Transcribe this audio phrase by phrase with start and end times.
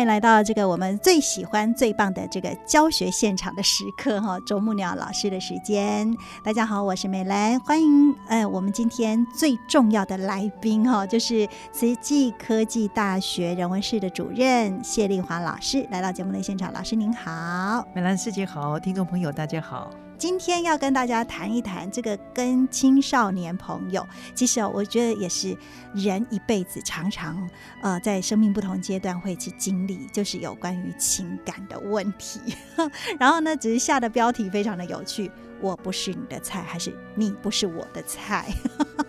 [0.00, 6.10] 欢迎来到这个我们最喜欢、最棒的这个教学现场的时刻哈，啄木鸟老师的时间。
[6.42, 16.72] 大家好，我是美兰，欢迎呃，我们今天最重要的来宾哈，就是慈济科技大学人文室的主任谢丽华老师来到节目的现场。
[16.72, 19.90] 老师您好，美兰师姐好，听众朋友大家好。
[20.20, 25.56] 今天要跟大家谈一谈这个跟青少年朋友，其实哦，我觉得也是
[25.94, 27.48] 人一辈子常常
[27.80, 32.38] 呃在生命不同阶段会去经历，就是有关于情感的问题。
[33.18, 38.46] 然后呢，只是下的标题非常的有趣，我不是你的菜，还是你不是我的菜？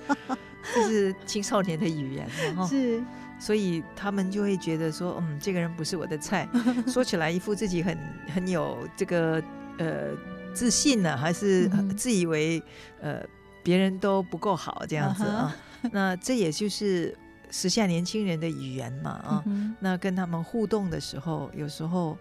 [0.74, 2.26] 这是青少年的语言，
[2.70, 3.04] 是，
[3.38, 6.48] 所以他们就会觉得说，嗯，这个人不是我的菜，
[6.88, 7.98] 说起来一副自己很
[8.34, 9.44] 很有这个
[9.78, 10.16] 呃。
[10.54, 12.62] 自信呢，还是自以为
[13.00, 13.24] 呃
[13.64, 15.56] 别人都不够好这样子啊？
[15.92, 17.16] 那这也就是
[17.50, 19.44] 时下年轻人的语言嘛啊？
[19.80, 22.18] 那跟他们互动的时候，有时候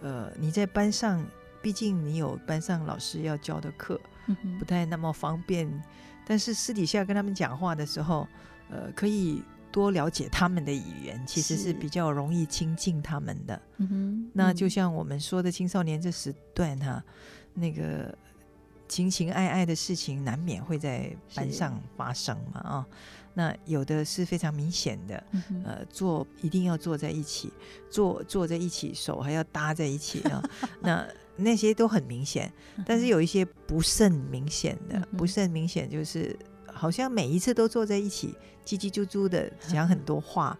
[0.00, 1.24] 呃你在班上，
[1.60, 4.00] 毕竟你有班上老师要教的课，
[4.58, 5.68] 不太那么方便。
[6.26, 8.26] 但是私底下跟他们讲话的时候，
[8.70, 13.60] 呃，可以多了解他们的语言，其实是比较容易亲近他们的。
[14.32, 17.02] 那就像我们说的青少年这时段哈。
[17.54, 18.16] 那个
[18.88, 22.86] 情情爱爱的事情难免会在班上发生嘛啊，
[23.34, 25.24] 那有的是非常明显的，
[25.64, 27.52] 呃，坐一定要坐在一起，
[27.90, 30.42] 坐坐在一起，手还要搭在一起啊，
[30.80, 32.52] 那那些都很明显，
[32.84, 38.34] 但是有一些不甚明显的，不甚明显就是好像每一次都坐在一起，
[38.66, 40.58] 叽叽啾啾的讲很多话，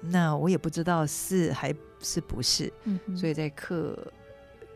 [0.00, 2.72] 那我也不知道是还是不是，
[3.16, 3.98] 所以在课。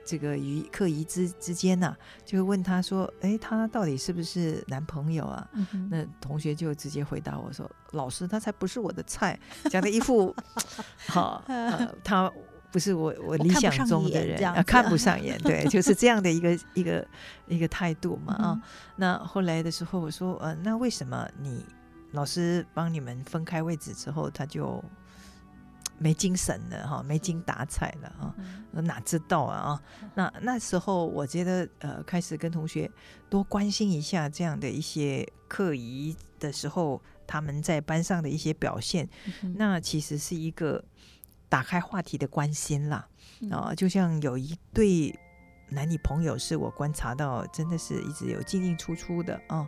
[0.05, 5.49] 这个与课仪之之间呢，就会问他说：“哎，他到底是不是男朋友啊？”
[5.91, 9.39] 那同学就直接回答我说：“老师，他才不是我的菜。”
[9.71, 10.35] 讲的一副
[11.09, 11.43] 好，
[12.05, 12.31] 他
[12.71, 17.07] 不是我我理想中的人，看不上眼，对，就是这样的一个一个
[17.47, 18.61] 一个态度嘛啊。
[18.97, 21.65] 那后来的时候，我说：“呃，那为什么你
[22.13, 24.83] 老师帮你们分开位置之后，他就？”
[25.99, 28.35] 没精神了哈，没精打采了啊！
[28.83, 29.83] 哪知道啊啊！
[30.15, 32.91] 那那时候我觉得呃，开始跟同学
[33.31, 39.09] 多关心一下这样的一些课仪的时候，他们在班上的一些表现，
[39.55, 40.85] 那其实是一个
[41.49, 43.07] 打开话题的关心啦
[43.51, 43.73] 啊！
[43.75, 45.17] 就像有一对
[45.69, 49.67] 男女朋友，是我观察到真的是一直有进进出出的啊，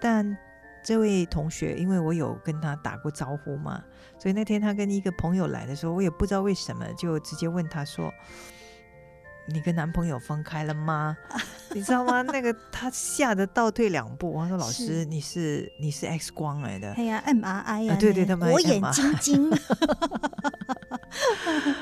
[0.00, 0.38] 但。
[0.82, 3.82] 这位同学，因为我有跟他打过招呼嘛，
[4.18, 8.12] 所以那天他跟一个朋友来的时候，我也不知道为什么，就直接问他说
[9.46, 11.16] ：“你跟男朋友分开了吗？”
[11.72, 12.20] 你知道吗？
[12.22, 19.50] 那个他吓得倒退两步，我说：“老师，你是你是 X 光来的？”哎呀，MRI 呀，对对，他们我眼金睛。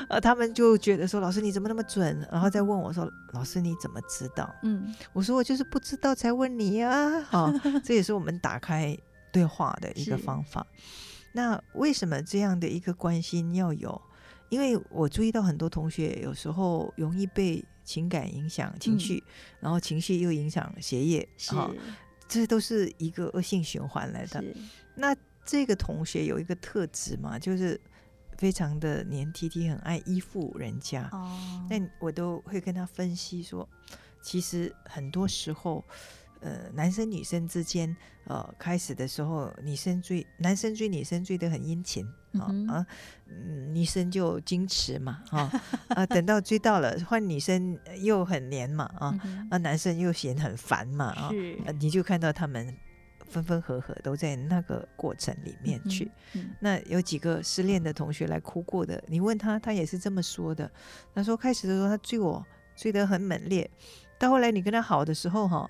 [0.09, 7.51] 呃，他们就觉得说：“老师你怎么那么准？”然后再问我说：“老师你怎么知道？”嗯，我说：“我就是不知道才问你呀。”好，
[7.83, 8.95] 这也是我们打开
[9.31, 10.65] 对话的一个方法。
[11.33, 13.99] 那为什么这样的一个关心要有？
[14.49, 19.23] 因为我注意到很多同学有时候容易被情感影响情绪，
[19.59, 21.73] 然后情绪又影响学业，好，
[22.27, 24.43] 这都是一个恶性循环来的。
[24.95, 25.15] 那
[25.45, 27.79] 这个同学有一个特质嘛，就是。
[28.37, 31.09] 非常的黏 T T，很爱依附人家。
[31.11, 33.67] 哦，那我都会跟他分析说，
[34.21, 35.83] 其实很多时候，
[36.39, 37.93] 呃，男生女生之间，
[38.27, 42.85] 呃，开始的时候，女生追男生追女生追得很殷勤啊啊，
[43.73, 45.51] 女生就矜持嘛，啊
[45.87, 51.31] 啊，等到追到了，换女生又很黏嘛，啊啊，男生又嫌很烦嘛，啊，
[51.79, 52.75] 你就看到他们。
[53.29, 56.09] 分分合合都在那个过程里面去。
[56.59, 60.67] 那有几个失恋的同学来哭过的，你问他，他也是这么说的。
[61.13, 62.43] 他说开始的时候他追我
[62.75, 63.69] 追得很猛烈，
[64.17, 65.69] 到后来你跟他好的时候哈，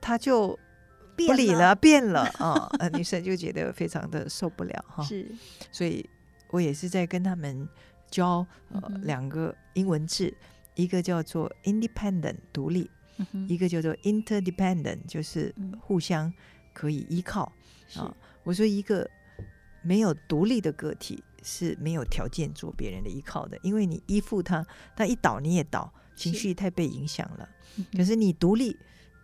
[0.00, 0.58] 他就
[1.16, 2.68] 不理了，变了啊。
[2.92, 5.02] 女生就觉得非常的受不了哈。
[5.02, 5.26] 是，
[5.72, 6.08] 所以
[6.50, 7.68] 我也是在跟他们
[8.10, 10.32] 教呃两个英文字，
[10.74, 12.90] 一个叫做 independent 独立，
[13.48, 16.32] 一个叫做 interdependent 就是互相。
[16.76, 17.50] 可以依靠
[17.88, 18.14] 是啊。
[18.44, 19.10] 我说一个
[19.80, 24.62] 没有独立的个体是没有条件做别人的依靠的，因为你依附他，
[24.94, 27.48] 他一倒你也倒，情绪太被影响了。
[27.96, 28.76] 可是你独立，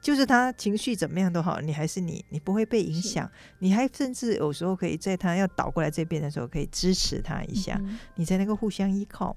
[0.02, 9.34] 就是他情绪怎么样都好，你还是你，你不会被影响，你还甚至有时候可以在他要倒过来这边的时候，可以支持他一下，嗯你才能够互相依靠。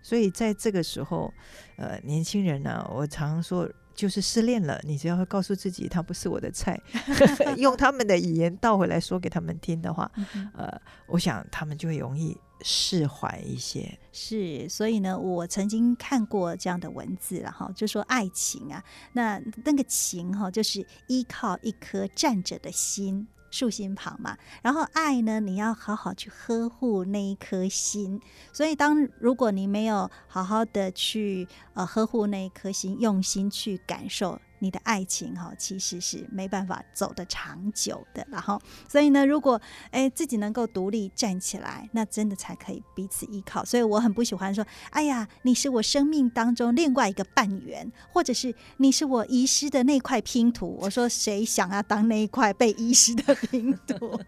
[0.00, 1.34] 所以在这个时候，
[1.76, 3.68] 呃，年轻人呢、我常说。
[3.94, 6.80] 就是失恋了，你只要会告诉自己他不是我的菜，
[7.56, 10.10] 用他们的语言倒回来说给他们听的话，
[10.54, 13.98] 呃，我想他们就会容易释怀一些。
[14.12, 18.82] 是，所以呢，我曾经看过这样的文字了哈，就说爱情啊，
[19.12, 23.26] 那那个情哈，就是依靠一颗站着的心。
[23.54, 28.20] 竖心旁嘛，然后爱呢，你要好好去呵护那一颗心。
[28.52, 38.26] 所以，当如果你没有好好的去呃呵护那一颗心，用心去感受你的爱情哈，其实是没办法走得长久的。
[38.30, 38.58] 然后，
[38.88, 43.62] 所以呢，如果哎自己能够独立站起来，那真的才可以彼此依靠。
[43.62, 50.78] 所以我很不喜欢说，哎呀，你是我生命当中另外一个半圆，或者是你是我遗失的那块拼图。
[50.80, 54.18] 我说，谁想要当那一块被遗失的拼图？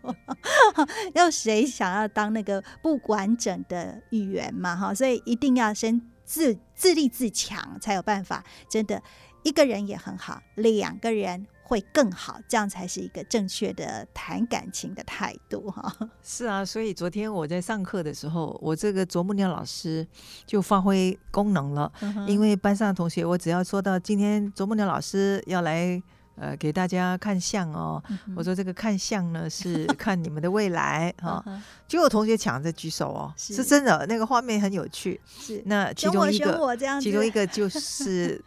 [1.14, 4.76] 要谁想要当那个不完整的语言嘛？
[4.76, 9.00] 哈，所以一定要先自自立自强，才有办法真的
[9.46, 15.96] 一个人也很好，两个人会更好，这样才是一个正确的谈感情的态度哈。
[16.20, 20.04] 是啊，所以昨天我在上课的时候，我这个啄木鸟老师
[20.44, 21.92] 就发挥功能了，
[22.26, 26.02] 因为为班上的同学，我只要说到今天啄木鸟老师要来。
[26.38, 28.02] 呃，给大家看相哦。
[28.36, 31.42] 我说这个看相呢，是看你们的未来哈。
[31.88, 35.18] 就有同学抢着举手哦，是是真的，那个画面很有趣。
[35.26, 38.38] 是那其中一个，我这样，其中一个就是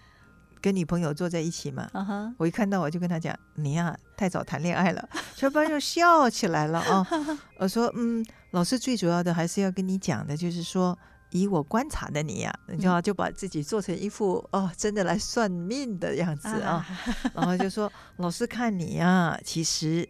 [0.61, 1.89] 跟女朋友坐在一起嘛。
[2.37, 7.07] 我一看到我就跟他讲：“你呀、太早谈恋爱了。” 小班就笑起来了啊、
[7.57, 10.97] 我说：“嗯，老师最主要的还是要跟你讲的，就是说。”
[11.31, 16.83] 以我观察的你呀、你知道，就把自己做成一副哦，真的来算命的样子啊，
[17.35, 20.09] 然后就说老师看你呀、其实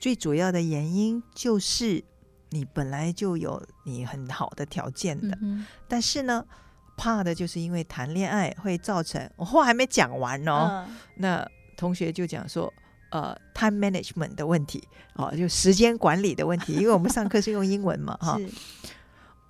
[0.00, 2.02] 最主要的原因就是
[2.48, 6.42] 你本来就有你很好的条件的，嗯但是呢，
[6.96, 12.72] 怕的就是因为谈恋爱会造成我话还没讲完哼哦，嗯那同学就讲说。
[13.10, 14.82] 呃，time management 的问题，
[15.14, 18.48] 哦，就时间管理的问题， 因为我们上课是用英文嘛，哈，是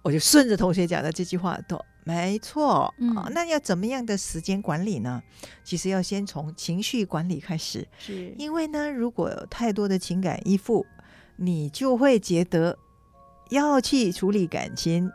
[0.02, 2.92] 我就顺着同学讲的这句话，都没错。
[3.30, 5.22] 那要怎么样的时间管理呢？
[5.64, 10.84] 其实要先从情绪管理开始，是，因为呢，如果有太多的情感依附，
[11.36, 12.76] 你就会觉得
[13.48, 15.10] 要去处理感情，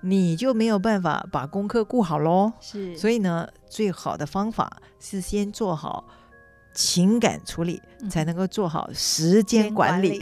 [0.00, 2.52] 你就没有办法把功课顾好喽。
[2.60, 6.04] 是，所以呢，最好的方法是先做好
[6.72, 10.20] 情感处理，嗯才能够做好时间管理。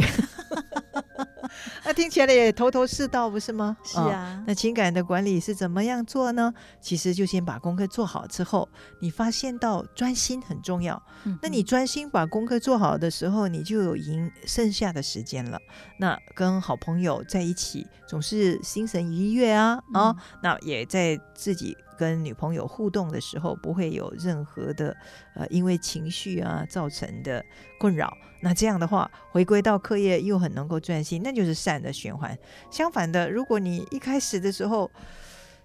[1.87, 3.77] 那听起来也头头是道，不是吗？
[3.85, 6.53] 是啊，那情感的管理是怎么样做呢？
[6.81, 8.69] 其实就先把功课做好之后，
[9.00, 11.00] 你发现到专心很重要。
[11.25, 15.59] 嗯那你专心把功课做好的时候，你就有赢剩下的时间了。
[16.00, 24.96] 那跟好朋友在一起，总是心神愉悦啊啊、嗯那也在自己跟女朋友互动的时候，不会有任何的
[25.34, 27.44] 呃因为情绪啊造成的
[27.79, 28.12] 困扰。
[28.41, 32.36] 那这样的话，回归到课业又很能够专心，那就是善的循环。
[32.70, 34.91] 相反的，如果你一开始的时候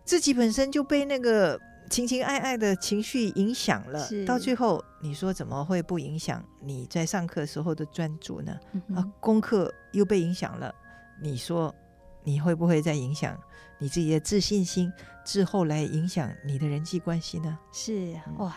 [0.06, 1.60] 自己本身就被那个
[1.90, 8.58] 情情爱爱的情绪影响了，到最后你说怎么会不影响你在上课时候的专注呢？
[8.96, 10.74] 啊功课又被影响了，
[11.22, 11.76] 你说
[12.24, 13.38] 你会不会再影响
[13.80, 14.92] 你自己的自信心，
[15.26, 17.58] 之后来影响你的人际关系呢？
[17.72, 18.56] 是嗯哇。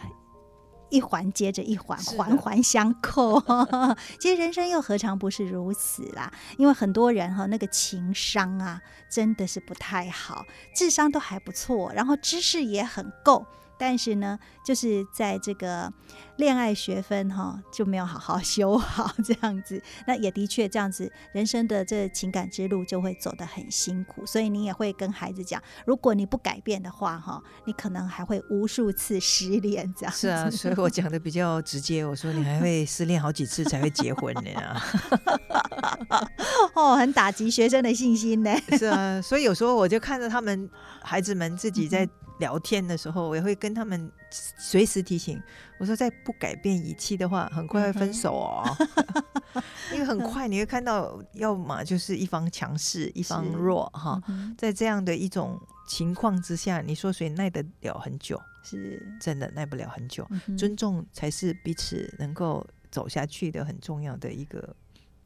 [0.91, 3.43] 一环接着一环，环环相扣。
[4.21, 6.33] 其实人生又何尝不是如此啦？
[6.57, 8.81] 因为很多人哈，那个情商啊，
[9.11, 10.45] 真的是不太好，
[10.77, 13.45] 智商都还不错，然后知识也很够，
[13.77, 15.93] 但是呢，就是在这个
[16.37, 30.21] 恋爱学分哈就没有好好修好，这样子， 那也的确这样子，人生的这情感之路就会走得很辛苦，所以你也会跟孩子讲，如果你不改变的话哈，你可能还会无数次失恋这样子。
[30.23, 34.51] 是啊，所以我讲的比较直接，我说你还会失恋好几次才会结婚呢、
[36.75, 38.53] 哦，很打击学生的信心呢。
[38.77, 40.69] 是啊，所以有时候我就看着他们
[41.03, 42.09] 孩子们自己在
[42.41, 44.11] 聊天的时候，我也会跟他们
[44.59, 45.41] 随时提醒，
[45.79, 48.65] 我说再不改变语气的话，很快会分手哦。
[49.93, 54.21] 因为很快你会看到，要么就是一方强势，一方弱哈。
[54.59, 58.41] 在这样的一种情况之下，你说谁耐得了很久？
[58.65, 60.27] 是真的耐不了很久。
[60.59, 64.75] 尊重才是彼此能够走下去的很重要的一个。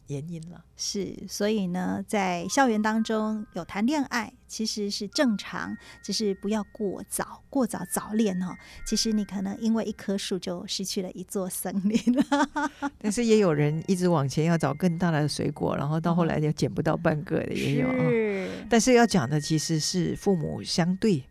[0.09, 8.57] 原因了，是，所以呢，在校园当中有谈恋爱，其实是正常，只是不要过早，过早早恋哦。
[8.87, 12.71] 其实你可能因为一棵树就失去了一座森林了。
[12.99, 18.67] 但是也有人一直往前要找更大的水果，然后到后来就捡不到半个的也有啊。
[18.69, 21.23] 但是要讲的其实是父母相对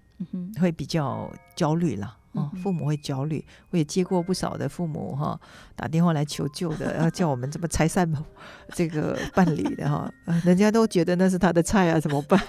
[0.59, 2.17] 会比较焦虑了。
[2.37, 5.39] 哦，父母会焦虑，我也接过不少的父母哈
[5.75, 8.07] 打电话来求救的，要叫我们怎么拆散
[8.73, 10.11] 这个伴侣的哈，
[10.43, 12.39] 人家都觉得那是他的菜啊，怎么办？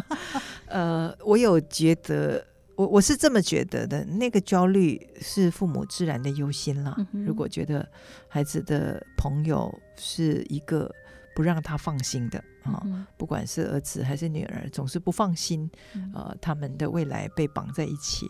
[0.66, 6.96] 呃，我有觉得，我我是这么觉得的，那个焦虑是父母自然的忧心了。
[7.12, 7.86] 如果觉得
[8.28, 10.90] 孩子的朋友是一个
[11.36, 12.82] 不让他放心的啊，
[13.18, 15.70] 不管是儿子还是女儿，总是不放心，
[16.14, 18.26] 呃，他们的未来被绑在一起。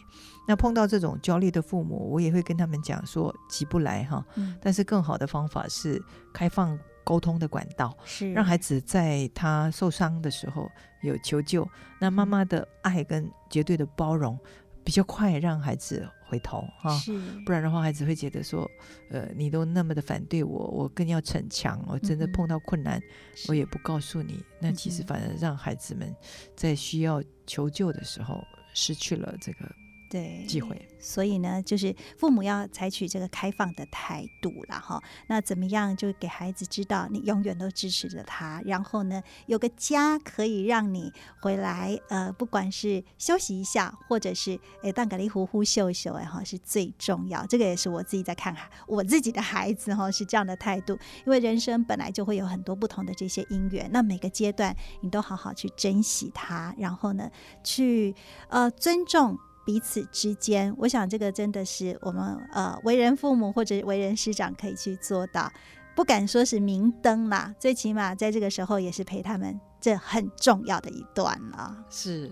[0.48, 4.26] 那碰到这种焦虑的父母，我也会跟他们讲说，急不来哈。
[4.60, 6.02] 但是更好的方法是
[6.34, 10.68] 开放沟通的管道，是让孩子在他受伤的时候
[11.02, 11.64] 有求救。
[12.00, 14.36] 那妈妈的爱跟绝对的包容，
[14.82, 16.96] 比较快让孩子回头哈。
[16.98, 18.70] 是，不然的话，孩子会觉得说，
[19.10, 21.82] 呃，你都那么的反对我，我更要逞强。
[21.88, 23.00] 我真的碰到困难，
[23.48, 24.42] 我也不告诉你。
[24.60, 26.14] 那其实反而让孩子们
[26.54, 29.66] 在需要求救的时候失去了这个。
[30.08, 30.88] 对，机会。
[30.98, 35.02] 所以呢，就是父母要采取这个开放的态度了哈。
[35.28, 47.46] 那怎么样，就给孩子知道你永远都支持着他，然后呢，有个家可以让你回来，呃，不管是休息一下，或者是诶，当个里呼呼秀秀，哎哈，是最重要。
[47.46, 50.98] 这个也是我自己在看我自己的孩子哈，是这样的态度。
[51.24, 57.30] 因为人生本来就会有很多不同的这些因缘，那每个阶段你都好好去珍惜它，然后呢，
[57.62, 58.14] 去
[58.48, 59.38] 呃尊重。
[59.66, 65.52] 彼此之间，我想这个真的是我们呃为人父母或者为人师长可以去做到，
[65.96, 71.84] 不敢说是明灯啦，最起码在这个时候也是陪他们，这很重要的一段了。
[71.90, 72.30] 是，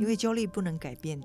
[0.00, 1.20] 因为焦虑不能改变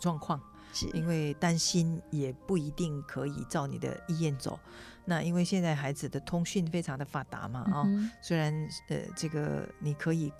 [0.00, 0.40] 状况，
[0.72, 4.58] 是因为担心也不一定可以照你的意愿走。
[5.04, 7.86] 那因为现在孩子的通讯非常的发达嘛，啊，
[8.20, 8.52] 虽然
[8.88, 10.32] 呃这个你可以。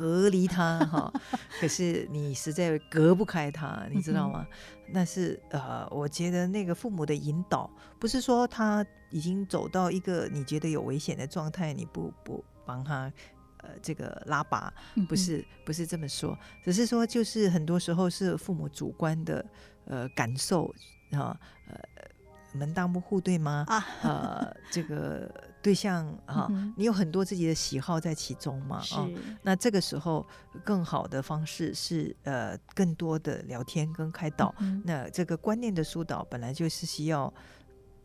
[0.00, 1.12] 隔离他哈，
[1.60, 4.46] 可是你实在隔不开他，你知道吗？
[4.88, 13.12] 那是呃，我觉得那个父母的引导，不是说他已经走到一个你觉得有危险的状态，你不不帮他
[13.58, 14.72] 呃这个拉拔，
[15.06, 19.44] 不是不是这么说，只是说就是很多时候是父母主观的
[19.84, 20.74] 呃感受
[21.12, 21.38] 啊
[21.68, 21.78] 呃
[22.54, 23.66] 门当不户对吗？
[23.68, 25.30] 啊呃这个。
[25.62, 28.78] 对象啊，你有很多自己的喜好在其中嘛？
[28.92, 29.06] 啊，
[29.42, 30.26] 那这个时候
[30.64, 34.54] 更好的方式是呃，更多的聊天跟开导。
[34.84, 37.32] 那这个观念的疏导本来就是需要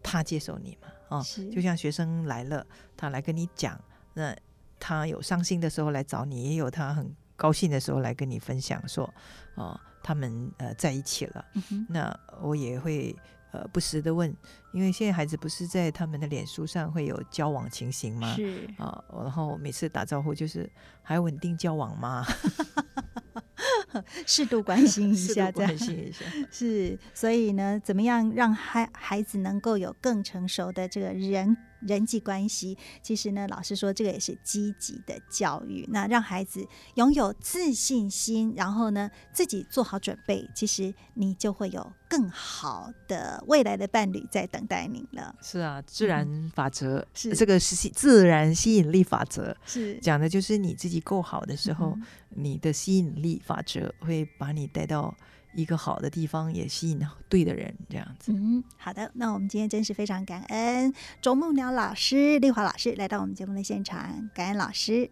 [0.04, 1.18] 他接受你嘛？
[1.18, 2.66] 啊，就像学生来了，
[2.98, 3.80] 他来跟你讲，
[4.14, 4.36] 那
[4.80, 9.12] 他有伤心的时候来找你，也有他很高兴的时候来跟你分享，说
[9.56, 11.46] 啊，他们呃在一起了。
[11.88, 13.16] 那我也会。
[13.56, 14.36] 呃，不时的问，
[14.74, 18.34] 因为现在孩子不是在他们的脸书上会有交往情形吗？
[18.36, 20.70] 是啊，然后每次打招呼就是
[21.02, 22.26] 还稳定交往吗？
[24.28, 26.26] 适度关心一下，关心一下。
[26.52, 31.56] 是，所以呢，怎么样让孩孩子能够有更成熟的这个人？
[31.88, 35.88] 人际关系，其实呢，老师说这个也是积极的教育。
[35.92, 45.36] 那让孩子拥有自信心，然后呢，自己做好准备，其实你就会有更好的未来的伴侣在等待你了。
[45.42, 51.98] 是啊，自然法则是这个是自然吸引力法则，是讲的就是你自己够好的时候，
[52.30, 55.16] 你的吸引力法则会把你带到。
[55.56, 58.32] 一个好的地方也吸引到对的人，这样子。
[58.34, 65.10] 嗯，好的，那我们今天真是非常感恩周梦鸟老师、丽华老师来到我们节目的现场，感恩老师。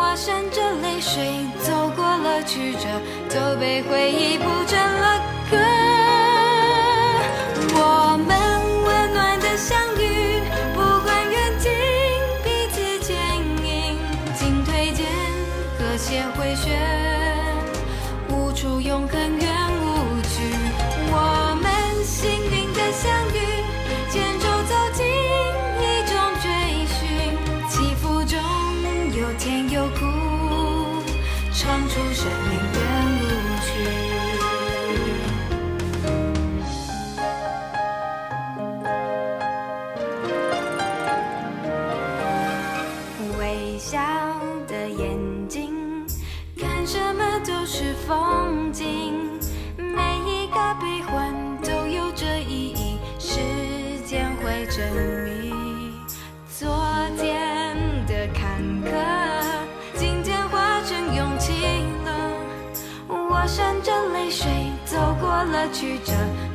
[0.00, 2.88] 我闪着泪水走过了曲折，
[3.28, 5.37] 都被回忆铺成了。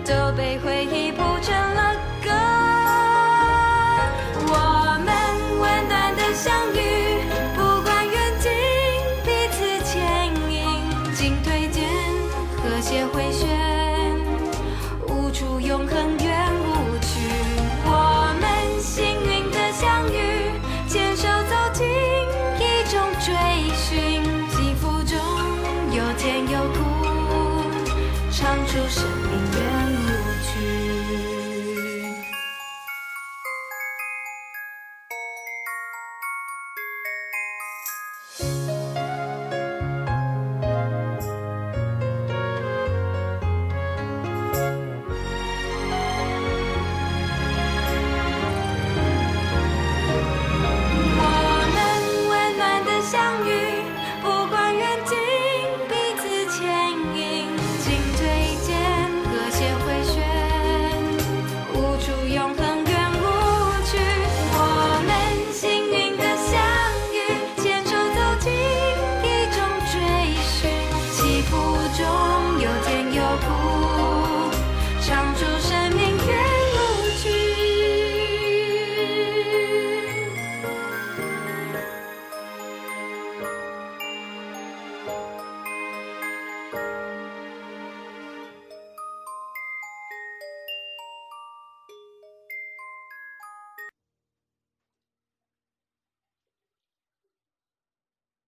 [0.06, 1.93] 都被回忆铺成了。